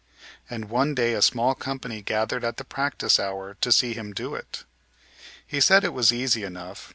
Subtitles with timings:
[0.49, 4.33] And one day a small company gathered at the practice hour to see him do
[4.33, 4.63] it.
[5.45, 6.89] He said it was easy enough.